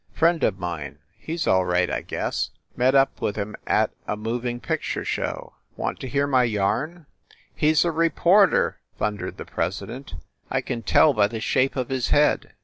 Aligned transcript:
"Friend 0.15 0.43
of 0.43 0.57
mine. 0.57 0.97
He 1.15 1.35
s 1.35 1.45
all 1.45 1.63
right, 1.63 1.87
I 1.87 2.01
guess. 2.01 2.49
Met 2.75 2.95
up 2.95 3.21
with 3.21 3.35
him 3.35 3.55
at 3.67 3.91
a 4.07 4.17
mov 4.17 4.43
ing 4.45 4.59
picture 4.59 5.05
show. 5.05 5.53
Want 5.75 5.99
to 5.99 6.07
hear 6.07 6.25
my 6.25 6.41
yarn?" 6.41 7.05
"He 7.53 7.69
s 7.69 7.85
a 7.85 7.91
reporter!" 7.91 8.79
thundered 8.97 9.37
the 9.37 9.45
president. 9.45 10.15
"I 10.49 10.61
can 10.61 10.81
tell 10.81 11.13
by 11.13 11.27
the 11.27 11.39
shape 11.39 11.75
of 11.75 11.89
his 11.89 12.07
head. 12.07 12.53